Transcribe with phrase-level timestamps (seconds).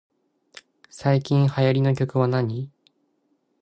[0.89, 2.71] 最近流行りの曲はなに